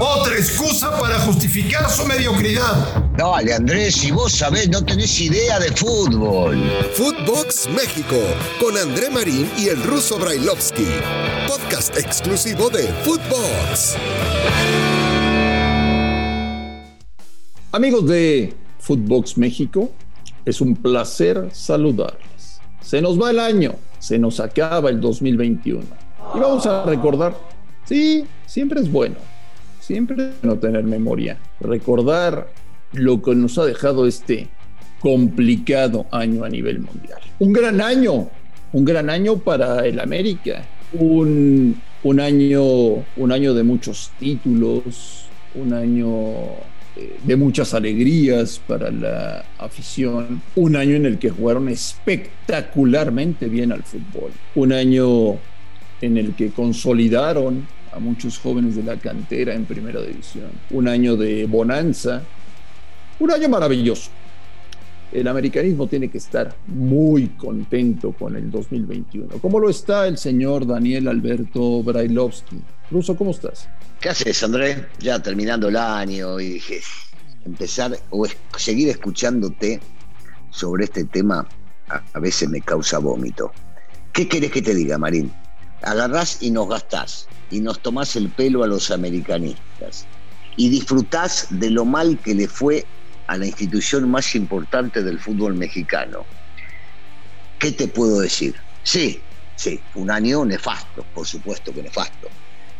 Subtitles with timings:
[0.00, 3.04] Otra excusa para justificar su mediocridad.
[3.16, 6.58] Dale, Andrés, si vos sabés, no tenés idea de fútbol.
[6.94, 8.16] Footbox México,
[8.58, 10.86] con André Marín y el ruso Brailovsky.
[11.46, 13.96] Podcast exclusivo de Footbox.
[17.72, 19.90] Amigos de Footbox México,
[20.46, 22.60] es un placer saludarles.
[22.80, 25.82] Se nos va el año, se nos acaba el 2021.
[26.34, 27.36] Y vamos a recordar,
[27.88, 29.16] sí, siempre es bueno,
[29.80, 32.48] siempre es bueno tener memoria, recordar
[32.92, 34.48] lo que nos ha dejado este
[35.00, 37.20] complicado año a nivel mundial.
[37.38, 38.28] Un gran año,
[38.72, 42.62] un gran año para el América, un, un año,
[43.16, 46.10] un año de muchos títulos, un año
[46.96, 53.72] eh, de muchas alegrías para la afición, un año en el que jugaron espectacularmente bien
[53.72, 55.36] al fútbol, un año
[56.00, 57.66] en el que consolidaron
[57.98, 62.22] a muchos jóvenes de la cantera en primera división, un año de bonanza,
[63.18, 64.10] un año maravilloso.
[65.10, 69.38] El americanismo tiene que estar muy contento con el 2021.
[69.40, 72.60] ¿Cómo lo está el señor Daniel Alberto Brailovsky?
[72.90, 73.68] Ruso, ¿cómo estás?
[74.00, 74.86] ¿Qué haces, André?
[75.00, 76.80] Ya terminando el año y dije,
[77.44, 78.26] empezar o
[78.56, 79.80] seguir escuchándote
[80.50, 81.48] sobre este tema
[81.88, 83.50] a, veces me causa vómito.
[84.12, 85.32] ¿Qué querés que te diga, Marín?
[85.82, 90.08] Agarrás y nos gastás y nos tomás el pelo a los americanistas
[90.56, 92.84] y disfrutás de lo mal que le fue
[93.28, 96.26] a la institución más importante del fútbol mexicano.
[97.58, 98.56] ¿Qué te puedo decir?
[98.82, 102.28] Sí, sí, un año nefasto, por supuesto que nefasto.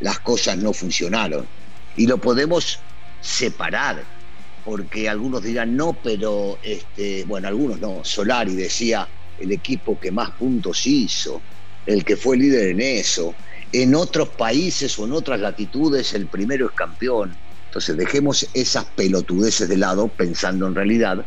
[0.01, 1.49] Las cosas no funcionaron
[1.95, 2.85] y lo podemos
[3.21, 4.07] separar,
[4.63, 8.03] porque algunos dirán no, pero este, bueno, algunos no.
[8.05, 11.45] Solari decía el equipo que más puntos hizo,
[11.89, 13.35] el que fue líder en eso.
[13.73, 17.37] En otros países o en otras latitudes el primero es campeón
[17.69, 21.25] entonces dejemos esas pelotudeces de lado pensando en realidad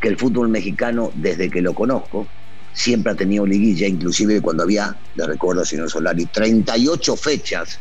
[0.00, 2.26] que el fútbol mexicano, desde que lo conozco,
[2.72, 7.80] siempre ha tenido liguilla, inclusive cuando había, le recuerdo, señor Solari, 38 fechas,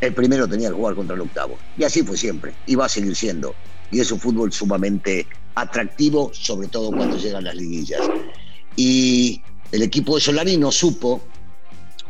[0.00, 1.58] el primero tenía que jugar contra el octavo.
[1.76, 3.54] Y así fue siempre, y va a seguir siendo.
[3.90, 8.00] Y es un fútbol sumamente atractivo, sobre todo cuando llegan las liguillas.
[8.76, 11.22] Y el equipo de Solari no supo,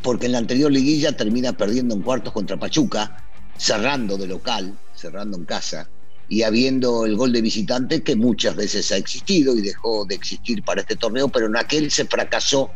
[0.03, 3.25] porque en la anterior liguilla termina perdiendo en cuartos contra Pachuca,
[3.57, 5.89] cerrando de local, cerrando en casa,
[6.29, 10.63] y habiendo el gol de visitante que muchas veces ha existido y dejó de existir
[10.65, 12.71] para este torneo, pero en aquel se fracasó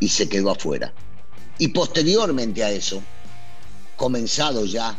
[0.00, 0.92] y se quedó afuera.
[1.58, 3.02] Y posteriormente a eso,
[3.96, 4.96] comenzado ya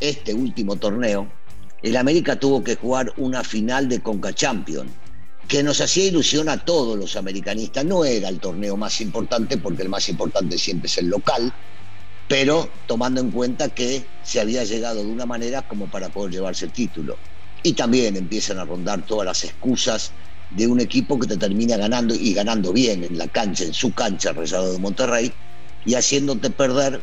[0.00, 1.30] este último torneo,
[1.82, 4.88] el América tuvo que jugar una final de Conca Champion,
[5.48, 7.84] que nos hacía ilusión a todos los americanistas.
[7.84, 11.52] No era el torneo más importante, porque el más importante siempre es el local,
[12.26, 16.66] pero tomando en cuenta que se había llegado de una manera como para poder llevarse
[16.66, 17.18] el título.
[17.62, 20.12] Y también empiezan a rondar todas las excusas
[20.50, 23.92] de un equipo que te termina ganando y ganando bien en la cancha, en su
[23.92, 25.32] cancha, Rayado de Monterrey,
[25.84, 27.02] y haciéndote perder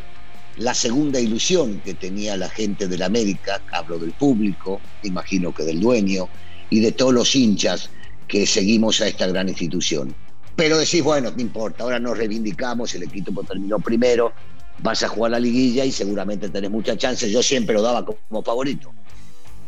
[0.55, 5.79] la segunda ilusión que tenía la gente del América, hablo del público, imagino que del
[5.79, 6.29] dueño,
[6.69, 7.89] y de todos los hinchas
[8.31, 10.15] que seguimos a esta gran institución.
[10.55, 14.31] Pero decís, bueno, no importa, ahora nos reivindicamos, el equipo terminó primero,
[14.79, 17.29] vas a jugar la liguilla y seguramente tenés muchas chances.
[17.29, 18.93] Yo siempre lo daba como favorito.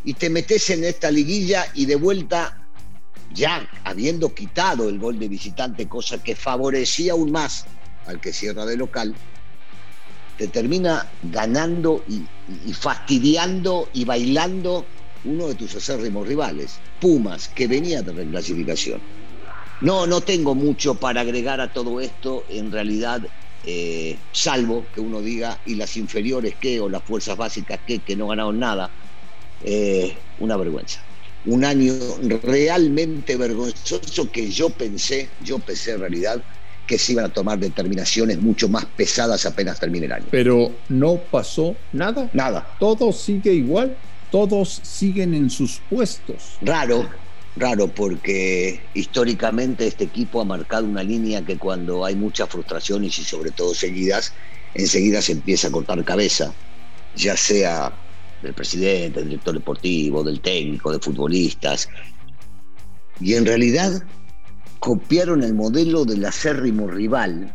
[0.05, 2.65] Y te metes en esta liguilla y de vuelta,
[3.33, 7.65] ya habiendo quitado el gol de visitante, cosa que favorecía aún más
[8.07, 9.13] al que cierra de local,
[10.37, 12.23] te termina ganando y,
[12.65, 14.85] y fastidiando y bailando
[15.25, 19.01] uno de tus acérrimos rivales, Pumas, que venía de reclasificación.
[19.81, 22.45] No, no tengo mucho para agregar a todo esto.
[22.49, 23.21] En realidad,
[23.65, 28.15] eh, salvo que uno diga, y las inferiores qué, o las fuerzas básicas qué, que
[28.15, 28.91] no ganaron nada,
[29.61, 31.01] eh, una vergüenza.
[31.45, 31.93] Un año
[32.43, 36.43] realmente vergonzoso que yo pensé, yo pensé en realidad,
[36.85, 40.25] que se iban a tomar determinaciones mucho más pesadas apenas termine el año.
[40.31, 42.29] Pero no pasó nada.
[42.33, 42.75] Nada.
[42.79, 43.97] Todo sigue igual.
[44.33, 46.57] Todos siguen en sus puestos.
[46.63, 47.07] Raro,
[47.55, 53.23] raro porque históricamente este equipo ha marcado una línea que cuando hay muchas frustraciones y
[53.23, 54.33] sobre todo seguidas,
[54.73, 56.51] enseguida se empieza a cortar cabeza,
[57.15, 57.93] ya sea
[58.41, 61.87] del presidente, del director deportivo, del técnico, de futbolistas.
[63.21, 64.01] Y en realidad
[64.79, 67.53] copiaron el modelo del acérrimo rival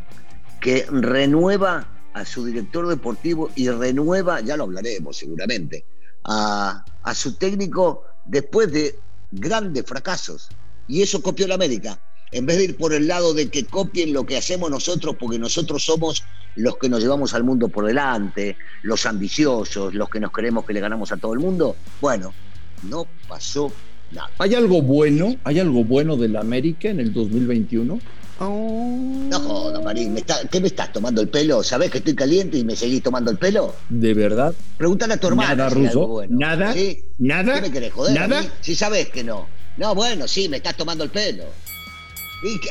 [0.61, 5.85] que renueva a su director deportivo y renueva, ya lo hablaremos seguramente,
[6.29, 6.85] a,
[7.15, 8.99] su técnico después de
[9.33, 10.49] grandes fracasos.
[10.87, 11.99] Y eso copió la América.
[12.31, 15.39] En vez de ir por el lado de que copien lo que hacemos nosotros, porque
[15.39, 16.25] nosotros somos
[16.57, 20.75] los que nos llevamos al mundo por delante, los ambiciosos, los que nos creemos que
[20.75, 21.77] le ganamos a todo el mundo.
[22.01, 22.35] Bueno,
[22.83, 23.73] no pasó
[24.13, 24.31] nada.
[24.39, 25.37] ¿Hay algo bueno?
[25.45, 27.99] ¿Hay algo bueno de la América en el 2021?
[28.41, 30.17] No jodas, Marín,
[30.51, 31.63] ¿qué me estás tomando el pelo?
[31.63, 33.75] ¿Sabés que estoy caliente y me seguís tomando el pelo?
[33.89, 34.55] ¿De verdad?
[34.77, 35.55] Pregúntale a tu hermana.
[35.57, 36.23] ¿Nada, Ruso?
[36.29, 36.75] ¿Nada?
[37.19, 37.55] ¿Nada?
[37.55, 38.15] ¿Qué me querés joder?
[38.15, 38.45] ¿Nada?
[38.61, 39.49] Si sabés que no.
[39.77, 41.45] No, bueno, sí, me estás tomando el pelo.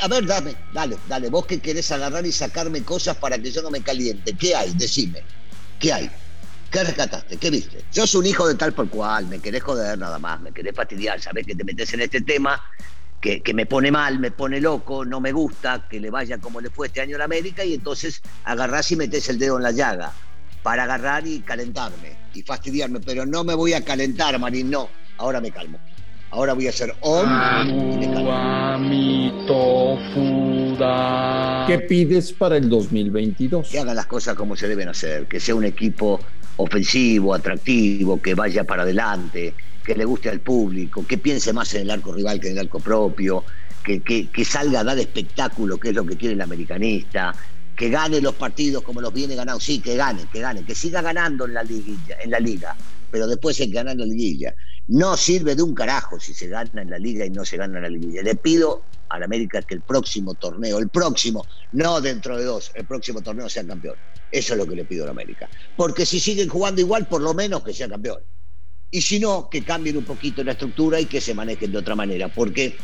[0.02, 3.62] a ver, dame, dale, dale, vos que querés agarrar y sacarme cosas para que yo
[3.62, 4.34] no me caliente.
[4.38, 4.74] ¿Qué hay?
[4.74, 5.24] Decime.
[5.80, 6.10] ¿Qué hay?
[6.72, 7.38] ¿Qué rescataste?
[7.38, 7.84] ¿Qué viste?
[7.92, 10.76] Yo soy un hijo de tal por cual, me querés joder nada más, me querés
[10.76, 12.62] fastidiar, sabés que te metes en este tema
[13.22, 16.70] que, me pone mal, me pone loco, no me gusta que le vaya como le
[16.70, 19.72] fue este año a la América y entonces agarrás y metes el dedo en la
[19.72, 20.14] llaga
[20.64, 25.42] para agarrar y calentarme y fastidiarme, pero no me voy a calentar, Marín, no, ahora
[25.42, 25.80] me calmo.
[26.30, 27.26] Ahora voy a hacer on
[27.70, 28.28] y me calmo.
[31.68, 33.70] ¿Qué pides para el 2022?
[33.70, 36.20] Que hagan las cosas como se deben hacer, que sea un equipo
[36.58, 39.54] ofensivo, atractivo, que vaya para adelante,
[39.88, 42.66] que le guste al público, que piense más en el arco rival que en el
[42.66, 43.46] arco propio,
[43.86, 47.34] que, que, salga a dar espectáculo, que es lo que quiere el americanista,
[47.74, 51.02] que gane los partidos como los viene ganando, sí, que gane, que gane, que siga
[51.02, 52.76] ganando en la liguilla, en la liga,
[53.10, 54.54] pero después hay que ganar la liguilla.
[54.88, 57.78] No sirve de un carajo si se gana en la liga y no se gana
[57.78, 58.22] en la liguilla.
[58.24, 62.72] Le pido a la América que el próximo torneo, el próximo, no dentro de dos,
[62.76, 63.96] el próximo torneo sea campeón.
[64.30, 65.48] Eso es lo que le pido a la América.
[65.78, 68.20] Porque si siguen jugando igual, por lo menos que sea campeón.
[68.90, 71.96] Y si no, que cambien un poquito la estructura y que se manejen de otra
[71.96, 72.30] manera.
[72.30, 72.78] Porque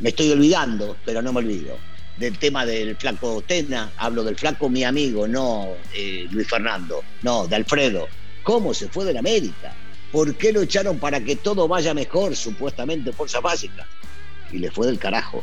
[0.00, 1.78] me estoy olvidando, pero no me olvido,
[2.18, 3.92] del tema del flaco Tena.
[3.96, 8.06] Hablo del flaco mi amigo, no eh, Luis Fernando, no, de Alfredo.
[8.42, 9.74] ¿Cómo se fue de la América?
[10.12, 13.86] ¿Por qué lo echaron para que todo vaya mejor, supuestamente, fuerzas básicas?
[14.52, 15.42] Y le fue del carajo.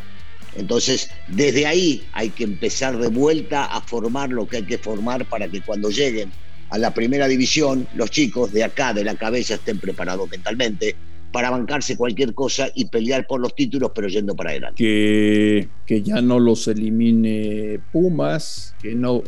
[0.56, 5.25] Entonces, desde ahí hay que empezar de vuelta a formar lo que hay que formar
[5.25, 6.31] para que cuando lleguen
[6.74, 10.96] a la primera división, los chicos de acá, de la cabeza, estén preparados mentalmente
[11.31, 14.84] para bancarse cualquier cosa y pelear por los títulos, pero yendo para adelante.
[14.84, 19.22] Que, que ya no los elimine Pumas, que no,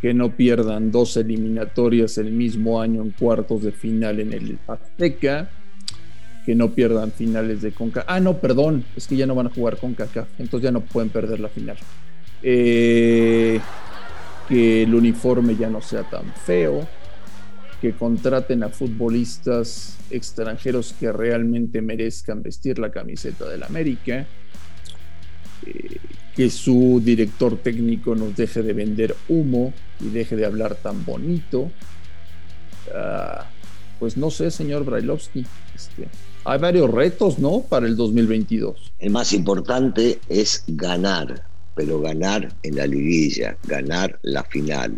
[0.00, 5.50] que no pierdan dos eliminatorias el mismo año en cuartos de final en el Azteca,
[6.46, 8.04] que no pierdan finales de Conca.
[8.06, 10.82] Ah, no, perdón, es que ya no van a jugar con CACAF, entonces ya no
[10.82, 11.78] pueden perder la final.
[12.44, 13.60] Eh,
[14.48, 16.86] que el uniforme ya no sea tan feo,
[17.80, 24.26] que contraten a futbolistas extranjeros que realmente merezcan vestir la camiseta del América,
[25.66, 25.96] eh,
[26.34, 31.70] que su director técnico nos deje de vender humo y deje de hablar tan bonito.
[32.94, 33.46] Ah,
[33.98, 35.44] pues no sé, señor Brailovsky.
[35.74, 36.08] Este,
[36.44, 37.62] hay varios retos, ¿no?
[37.68, 38.92] Para el 2022.
[38.98, 44.96] El más importante es ganar pero ganar en la liguilla, ganar la final.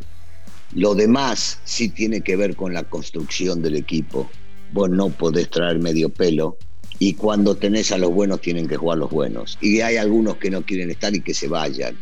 [0.72, 4.30] Lo demás sí tiene que ver con la construcción del equipo.
[4.72, 6.58] Vos no podés traer medio pelo
[6.98, 9.56] y cuando tenés a los buenos tienen que jugar los buenos.
[9.60, 11.96] Y hay algunos que no quieren estar y que se vayan.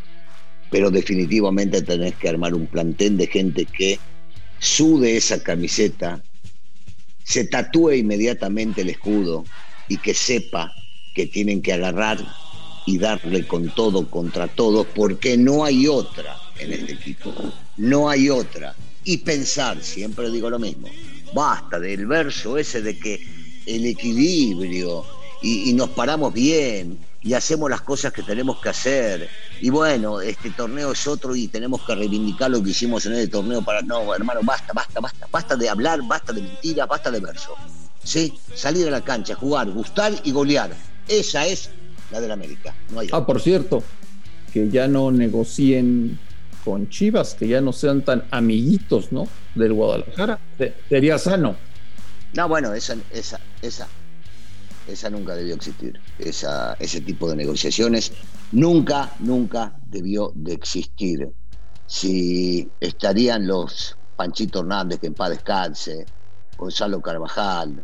[0.71, 4.01] Pero definitivamente tenés que armar un plantel de gente que
[4.59, 6.23] sude esa camiseta,
[7.25, 9.45] se tatúe inmediatamente el escudo
[9.89, 10.75] y que sepa
[11.15, 12.19] que tienen que agarrar
[12.87, 17.33] y darle con todo contra todo, porque no hay otra en este equipo.
[17.77, 18.75] No hay otra.
[19.05, 20.89] Y pensar, siempre digo lo mismo,
[21.35, 23.21] basta del verso ese de que
[23.67, 25.05] el equilibrio
[25.43, 29.29] y, nos paramos bien y hacemos las cosas que tenemos que hacer.
[29.61, 33.31] Y bueno, este torneo es otro y tenemos que reivindicar lo que hicimos en el
[33.31, 33.83] torneo para...
[33.83, 35.27] No, hermano, basta, basta, basta.
[35.31, 37.55] Basta de hablar, basta de mentira, basta de verso.
[38.05, 38.35] ¿Sí?
[38.55, 40.73] Salir a la cancha, jugar, gustar y golear.
[41.09, 41.71] Esa es
[42.13, 42.75] la del América.
[42.91, 43.83] No hay ah, por cierto,
[44.53, 46.19] que ya no negocien
[46.65, 49.27] con Chivas, que ya no sean tan amiguitos, ¿no?
[49.55, 50.39] Del Guadalajara.
[50.89, 51.57] Sería sano.
[52.35, 53.89] No, bueno, esa, esa, esa,
[54.87, 55.99] esa nunca debió existir.
[56.19, 58.13] Esa, ese tipo de negociaciones
[58.53, 61.29] nunca, nunca debió de existir.
[61.87, 66.07] Si estarían los Panchito Hernández, que en paz descanse,
[66.57, 67.83] Gonzalo Carvajal,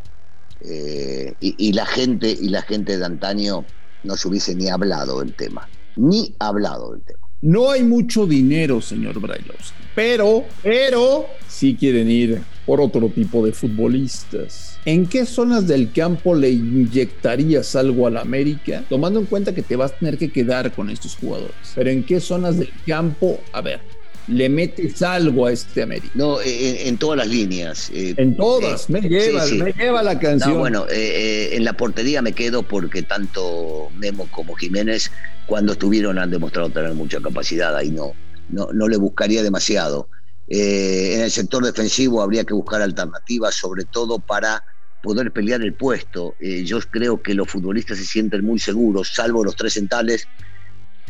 [0.61, 3.65] eh, y, y, la gente, y la gente de antaño
[4.05, 7.21] no se hubiese ni hablado del tema, ni hablado del tema.
[7.41, 13.53] No hay mucho dinero, señor Brailovsky, pero, pero, si quieren ir por otro tipo de
[13.53, 14.79] futbolistas.
[14.85, 18.85] ¿En qué zonas del campo le inyectarías algo a la América?
[18.89, 21.55] Tomando en cuenta que te vas a tener que quedar con estos jugadores.
[21.75, 23.41] Pero ¿en qué zonas del campo?
[23.53, 23.81] A ver,
[24.29, 26.13] le metes algo a este América.
[26.15, 27.91] No, en, todas las líneas.
[27.93, 30.55] Eh, en todas, me, lleva, me lleva la canción.
[30.55, 35.11] No, bueno, eh, eh, en la portería me quedo porque tanto Memo como Jiménez,
[35.47, 37.75] cuando estuvieron, han demostrado tener mucha capacidad.
[37.75, 38.13] Ahí no,
[38.51, 40.09] no, no le buscaría demasiado.
[40.51, 44.65] Eh, en el sector defensivo habría que buscar alternativas, sobre todo para
[45.03, 46.35] poder pelear el puesto.
[46.41, 50.27] Eh, yo creo que los futbolistas se sienten muy seguros, salvo los tres centrales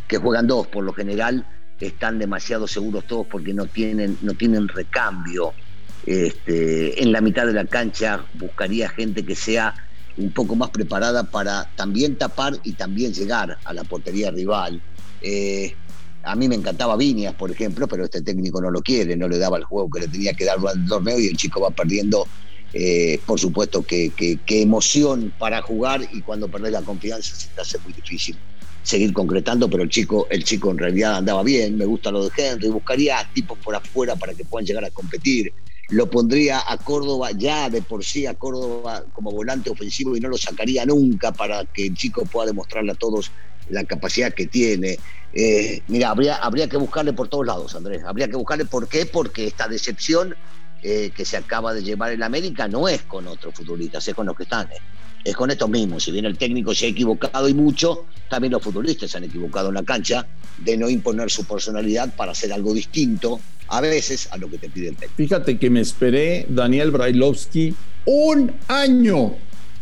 [0.07, 1.47] que juegan dos por lo general,
[1.79, 5.53] están demasiado seguros todos porque no tienen, no tienen recambio.
[6.05, 9.75] Este, en la mitad de la cancha buscaría gente que sea
[10.17, 14.81] un poco más preparada para también tapar y también llegar a la portería rival.
[15.21, 15.73] Eh,
[16.23, 19.37] a mí me encantaba Viñas, por ejemplo, pero este técnico no lo quiere, no le
[19.37, 22.27] daba el juego que le tenía que dar al torneo y el chico va perdiendo.
[22.71, 24.11] Eh, por supuesto que,
[24.47, 28.37] emoción para jugar y cuando perdés la confianza se te hace muy difícil
[28.81, 32.31] seguir concretando, pero el chico, el chico en realidad andaba bien, me gusta lo de
[32.35, 35.53] Henry, buscaría tipos por afuera para que puedan llegar a competir,
[35.89, 40.29] lo pondría a Córdoba ya de por sí a Córdoba como volante ofensivo y no
[40.29, 43.31] lo sacaría nunca para que el chico pueda demostrarle a todos
[43.69, 44.97] la capacidad que tiene.
[45.31, 48.03] Eh, mira, habría, habría que buscarle por todos lados, Andrés.
[48.05, 50.35] Habría que buscarle por qué, porque esta decepción
[50.81, 54.25] eh, que se acaba de llevar en América no es con otros futbolistas, es con
[54.25, 54.65] los que están.
[54.71, 54.98] Eh.
[55.23, 56.03] Es con estos mismos.
[56.03, 59.69] Si bien el técnico se ha equivocado y mucho, también los futbolistas se han equivocado
[59.69, 64.37] en la cancha de no imponer su personalidad para hacer algo distinto a veces a
[64.37, 65.15] lo que te pide el técnico.
[65.17, 69.35] Fíjate que me esperé, Daniel Brailovsky, un año,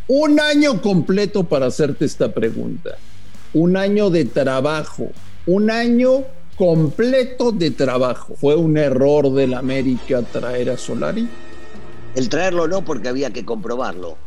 [0.08, 2.98] un año completo para hacerte esta pregunta.
[3.54, 5.12] Un año de trabajo,
[5.46, 6.26] un año
[6.58, 8.36] completo de trabajo.
[8.36, 11.28] ¿Fue un error del América traer a Solari?
[12.16, 14.18] El traerlo no, porque había que comprobarlo.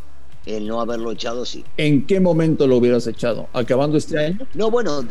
[0.46, 1.64] El no haberlo echado, sí.
[1.76, 3.48] ¿En qué momento lo hubieras echado?
[3.52, 4.46] ¿Acabando este año?
[4.54, 5.04] No, bueno,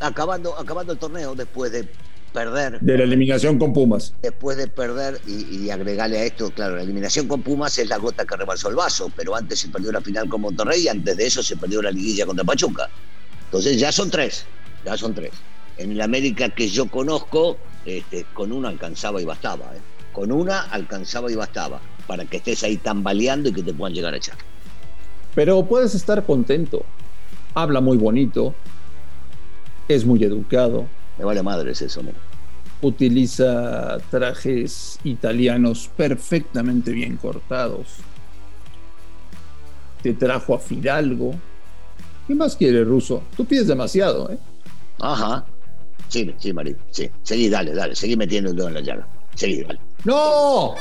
[0.00, 1.88] acabando, acabando el torneo, después de
[2.32, 2.80] perder.
[2.80, 4.12] De la eliminación con Pumas.
[4.20, 8.26] Después de perder y, agregarle a esto, claro, la eliminación con Pumas es la gota
[8.26, 11.26] que rebalsó el vaso, pero antes se perdió la final con Monterrey y antes de
[11.26, 12.90] eso se perdió la liguilla contra Pachuca.
[13.44, 14.44] Entonces ya son tres,
[14.84, 15.30] ya son tres.
[15.78, 19.66] En el América que yo conozco, este, con una alcanzaba y bastaba.
[19.76, 19.80] ¿eh?
[20.12, 24.12] Con una alcanzaba y bastaba para que estés ahí tambaleando y que te puedan llegar
[24.12, 24.36] a echar.
[25.34, 26.84] Pero puedes estar contento.
[27.54, 28.54] Habla muy bonito,
[29.88, 30.86] es muy educado,
[31.18, 32.10] me vale madres eso, ¿no?
[32.82, 37.86] Utiliza trajes italianos perfectamente bien cortados.
[40.02, 41.34] Te trajo a Fidalgo.
[42.26, 43.22] ¿Qué más quiere, Ruso?
[43.36, 44.38] Tú pides demasiado, ¿eh?
[45.00, 45.46] Ajá.
[46.08, 46.76] Sí, sí, Marín.
[46.90, 47.08] Sí.
[47.22, 47.94] Seguí, dale, dale.
[47.94, 49.08] Seguí metiendo el dedo en la llaga.
[49.34, 49.80] Seguí, dale.
[50.04, 50.74] ¡No!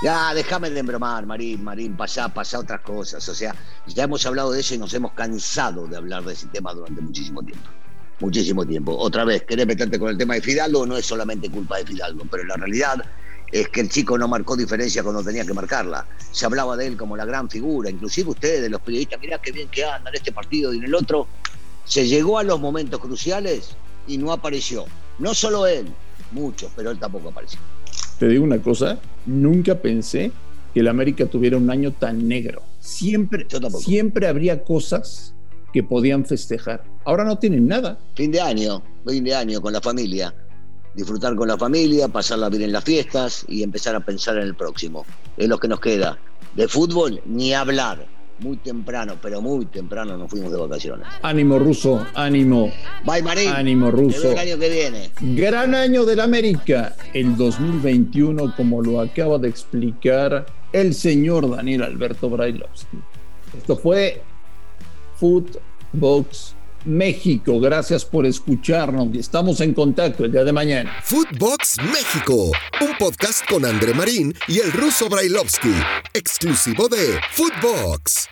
[0.00, 3.28] Ya, déjame de embromar, Marín, Marín, pasa, pasa otras cosas.
[3.28, 3.52] O sea,
[3.88, 7.00] ya hemos hablado de eso y nos hemos cansado de hablar de ese tema durante
[7.00, 7.68] muchísimo tiempo.
[8.20, 8.96] Muchísimo tiempo.
[8.96, 10.86] Otra vez, ¿querés meterte con el tema de Fidalgo?
[10.86, 13.04] No es solamente culpa de Fidalgo, pero la realidad
[13.50, 16.06] es que el chico no marcó diferencia cuando tenía que marcarla.
[16.30, 19.68] Se hablaba de él como la gran figura, inclusive ustedes, los periodistas, mirá qué bien
[19.68, 21.26] que anda en este partido y en el otro.
[21.84, 23.70] Se llegó a los momentos cruciales
[24.06, 24.84] y no apareció.
[25.18, 25.92] No solo él,
[26.30, 27.58] muchos, pero él tampoco apareció.
[28.18, 30.32] Te digo una cosa, nunca pensé
[30.74, 32.62] que el América tuviera un año tan negro.
[32.80, 33.46] Siempre,
[33.78, 35.34] siempre habría cosas
[35.72, 36.82] que podían festejar.
[37.04, 37.98] Ahora no tienen nada.
[38.14, 40.34] Fin de año, fin de año con la familia.
[40.94, 44.54] Disfrutar con la familia, pasarla bien en las fiestas y empezar a pensar en el
[44.54, 45.06] próximo.
[45.36, 46.18] Es lo que nos queda.
[46.56, 51.06] De fútbol, ni hablar muy temprano, pero muy temprano nos fuimos de vacaciones.
[51.22, 52.70] Ánimo ruso, ánimo.
[53.04, 53.48] Bye Marín.
[53.48, 54.32] Ánimo ruso.
[54.32, 55.10] El año que viene.
[55.20, 62.28] Gran año del América, el 2021, como lo acaba de explicar el señor Daniel Alberto
[62.30, 62.98] Brailovsky.
[63.56, 64.22] Esto fue
[65.16, 66.54] Footbox
[66.88, 67.60] México.
[67.60, 70.92] Gracias por escucharnos estamos en contacto el día de mañana.
[71.02, 75.74] Footbox México, un podcast con André Marín y el ruso Brailovsky,
[76.14, 78.28] exclusivo de Footbox.